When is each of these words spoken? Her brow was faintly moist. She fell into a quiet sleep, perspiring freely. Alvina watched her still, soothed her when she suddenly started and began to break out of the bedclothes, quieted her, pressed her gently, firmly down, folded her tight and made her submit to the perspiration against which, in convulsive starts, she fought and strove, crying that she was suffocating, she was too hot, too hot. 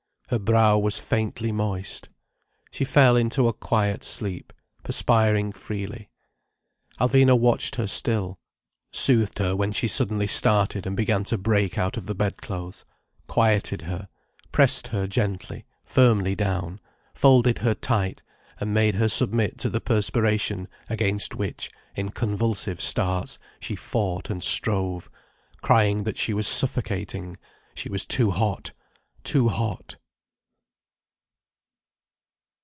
Her 0.27 0.39
brow 0.39 0.77
was 0.79 0.97
faintly 0.97 1.51
moist. 1.51 2.07
She 2.71 2.85
fell 2.85 3.17
into 3.17 3.49
a 3.49 3.53
quiet 3.53 4.01
sleep, 4.01 4.53
perspiring 4.81 5.51
freely. 5.51 6.09
Alvina 7.01 7.37
watched 7.37 7.75
her 7.75 7.85
still, 7.85 8.39
soothed 8.93 9.39
her 9.39 9.57
when 9.57 9.73
she 9.73 9.89
suddenly 9.89 10.27
started 10.27 10.87
and 10.87 10.95
began 10.95 11.25
to 11.25 11.37
break 11.37 11.77
out 11.77 11.97
of 11.97 12.05
the 12.05 12.15
bedclothes, 12.15 12.85
quieted 13.27 13.81
her, 13.81 14.07
pressed 14.53 14.87
her 14.87 15.05
gently, 15.05 15.65
firmly 15.83 16.33
down, 16.33 16.79
folded 17.13 17.57
her 17.57 17.73
tight 17.73 18.23
and 18.57 18.73
made 18.73 18.95
her 18.95 19.09
submit 19.09 19.57
to 19.57 19.69
the 19.69 19.81
perspiration 19.81 20.69
against 20.89 21.35
which, 21.35 21.69
in 21.93 22.07
convulsive 22.07 22.79
starts, 22.79 23.37
she 23.59 23.75
fought 23.75 24.29
and 24.29 24.45
strove, 24.45 25.09
crying 25.59 26.05
that 26.05 26.15
she 26.15 26.33
was 26.33 26.47
suffocating, 26.47 27.35
she 27.75 27.89
was 27.89 28.05
too 28.05 28.31
hot, 28.31 28.71
too 29.25 29.49
hot. 29.49 29.97